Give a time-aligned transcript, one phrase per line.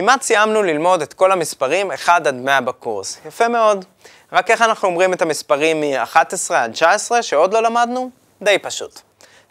[0.00, 3.18] כמעט סיימנו ללמוד את כל המספרים 1 עד 100 בקורס.
[3.26, 3.84] יפה מאוד.
[4.32, 8.10] רק איך אנחנו אומרים את המספרים מ-11 עד 19 שעוד לא למדנו?
[8.42, 9.00] די פשוט.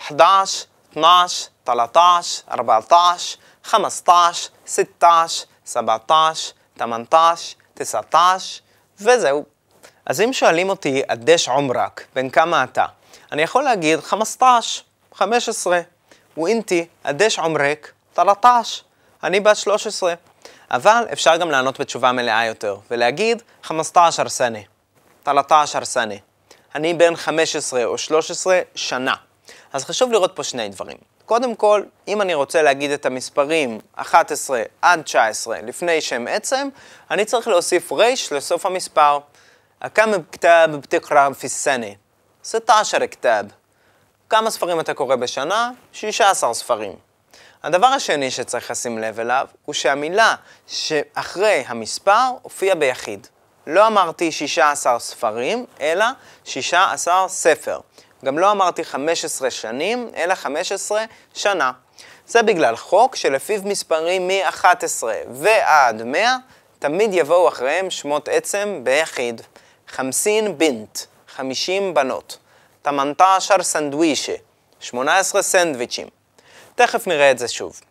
[0.02, 4.32] 11, 12, 13, 14, 15,
[4.66, 6.28] 16, 17,
[6.78, 7.34] 18,
[7.74, 8.42] 19,
[9.00, 9.46] וזהו.
[10.06, 12.86] אז אם שואלים אותי, עדש עומרק, בן כמה אתה?
[13.32, 14.60] אני יכול להגיד 15,
[15.14, 15.82] 15.
[16.38, 18.84] ואינתי, עדש עומרק, 13.
[19.24, 20.14] אני בת 13.
[20.72, 24.60] אבל אפשר גם לענות בתשובה מלאה יותר, ולהגיד 15 סנה,
[25.26, 26.16] 13 סנה.
[26.76, 29.14] אני בן 15 או 13 שנה.
[29.74, 30.98] אז חשוב לראות פה שני דברים.
[31.26, 36.70] קודם כל, אם אני רוצה להגיד את המספרים 11 עד 19 לפני שם עצם,
[37.12, 39.20] אני צריך להוסיף רייש לסוף המספר.
[39.96, 41.88] כמה כתב בתקרא פיסנה?
[42.44, 43.44] 16 כתב.
[44.30, 45.72] כמה ספרים אתה קורא בשנה?
[45.94, 47.07] 16 ספרים.
[47.64, 50.36] הדבר השני שצריך לשים לב אליו, הוא שהמילה
[50.68, 53.28] שאחרי המספר הופיע ביחיד.
[53.68, 56.06] לא אמרתי 16 ספרים, אלא
[56.46, 57.80] 16 ספר.
[58.26, 61.72] גם לא אמרתי 15 שנים, אלא 15 שנה.
[62.28, 66.38] זה בגלל חוק שלפיו מספרים מ-11 ועד 100
[66.80, 69.42] תמיד יבואו אחריהם שמות עצם ביחיד.
[69.88, 71.00] חמסין בינט,
[71.36, 72.38] 50 בנות.
[72.82, 74.34] תמנטשר סנדווישה,
[74.80, 76.17] 18 סנדוויצ'ים.
[76.78, 77.82] תכף נראה את זה שוב.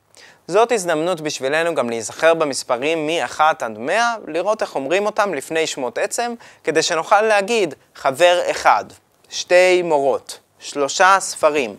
[0.48, 5.98] זאת הזדמנות בשבילנו גם להיזכר במספרים מ-1 עד 100, לראות איך אומרים אותם לפני שמות
[5.98, 6.34] עצם,
[6.65, 8.84] כדי שנוכל להגיד חבר אחד,
[9.31, 11.77] שתי מורות, שלושה ספרים,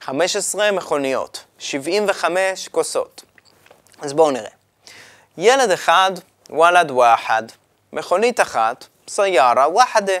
[0.00, 3.22] 15 מכוניות, 75 כוסות.
[4.00, 4.50] אז בואו נראה.
[5.38, 6.12] ילד אחד,
[6.50, 7.42] וולד ואחד,
[7.92, 10.18] מכונית אחת, סיירה וחדה.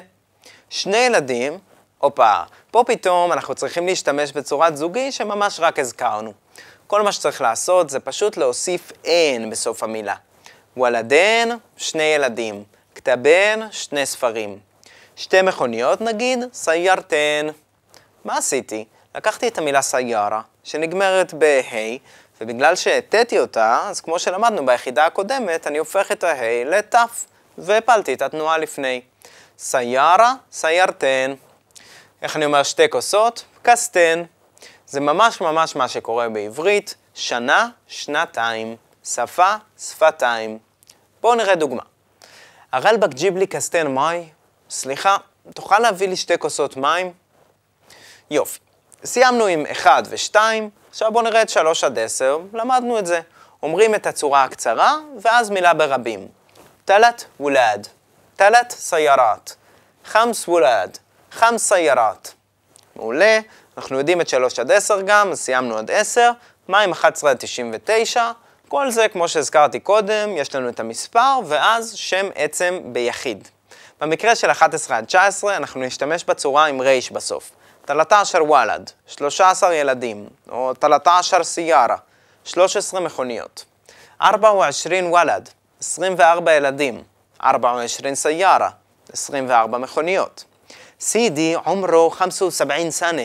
[0.70, 1.58] שני ילדים,
[2.00, 6.32] הופה, פה פתאום אנחנו צריכים להשתמש בצורת זוגי שממש רק הזכרנו.
[6.86, 10.14] כל מה שצריך לעשות זה פשוט להוסיף אין בסוף המילה.
[10.76, 12.64] וולדן, שני ילדים.
[12.94, 14.58] כתבן, שני ספרים.
[15.16, 17.46] שתי מכוניות נגיד, סיירתן.
[18.24, 18.84] מה עשיתי?
[19.14, 21.96] לקחתי את המילה סיירה, שנגמרת ב-ה,
[22.40, 26.94] ובגלל שהטאתי אותה, אז כמו שלמדנו ביחידה הקודמת, אני הופך את ה-ה לת',
[27.58, 29.00] והפלתי את התנועה לפני.
[29.58, 31.34] סיירה, סיירתן.
[32.22, 33.44] איך אני אומר שתי כוסות?
[33.62, 34.22] קסטן.
[34.86, 40.58] זה ממש ממש מה שקורה בעברית, שנה, שנתיים, שפה, שפתיים.
[41.20, 41.82] בואו נראה דוגמה.
[42.72, 44.28] הרלב"ג ג'יבלי קסטן מאי,
[44.70, 45.16] סליחה,
[45.54, 47.12] תוכל להביא לי שתי כוסות מים?
[48.30, 48.58] יופי.
[49.04, 50.36] סיימנו עם 1 ו-2,
[50.90, 53.20] עכשיו בואו נראה את 3 עד 10, למדנו את זה.
[53.62, 56.28] אומרים את הצורה הקצרה, ואז מילה ברבים.
[56.84, 57.88] תלת וולד,
[58.36, 59.54] תלת סיירת,
[60.04, 60.98] חמס וולד,
[61.30, 62.32] חמס סיירת.
[62.96, 63.38] מעולה,
[63.76, 66.30] אנחנו יודעים את 3 עד 10 גם, אז סיימנו עד 10,
[66.68, 68.30] מה עם 11 עד 99?
[68.68, 73.48] כל זה, כמו שהזכרתי קודם, יש לנו את המספר, ואז שם עצם ביחיד.
[74.00, 77.50] במקרה של 11 עד 19, אנחנו נשתמש בצורה עם רייש בסוף.
[77.84, 81.96] תלתה אשר וואלד, 13 ילדים, או תלתה אשר סיירה,
[82.44, 83.64] 13 מכוניות.
[84.20, 84.52] 24
[85.08, 85.48] וואלד,
[85.80, 87.02] 24 ילדים,
[87.38, 88.70] 24 סיירה,
[89.12, 90.44] 24 מכוניות.
[91.00, 93.22] סידי עומרו 75 סנה,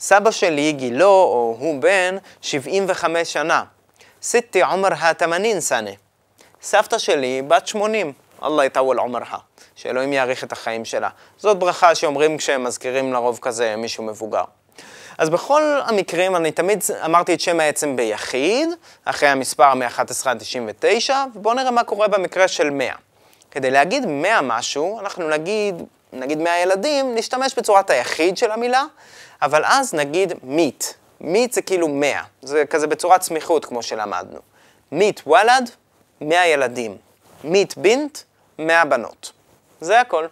[0.00, 3.64] סבא שלי גילו, או הוא בן, 75 שנה.
[4.22, 5.90] סיטי עומרהה 80 סנה.
[6.62, 8.12] סבתא שלי בת 80.
[8.42, 9.38] אללה יטוול עומרהה.
[9.74, 11.08] שאלוהים יאריך את החיים שלה.
[11.38, 14.44] זאת ברכה שאומרים כשהם מזכירים לרוב כזה מישהו מבוגר.
[15.18, 18.68] אז בכל המקרים אני תמיד אמרתי את שם העצם ביחיד,
[19.04, 22.94] אחרי המספר מ-11 עד 99, ובואו נראה מה קורה במקרה של 100.
[23.50, 25.82] כדי להגיד 100 משהו, אנחנו נגיד,
[26.12, 28.84] נגיד 100 ילדים, נשתמש בצורת היחיד של המילה,
[29.42, 30.84] אבל אז נגיד מיט.
[31.20, 34.38] מיט זה כאילו 100, זה כזה בצורת סמיכות כמו שלמדנו.
[34.92, 35.70] מיט וולד,
[36.20, 36.96] 100 ילדים.
[37.44, 38.18] מיט בינט,
[38.58, 39.32] 100 בנות.
[39.80, 40.26] זה הכל.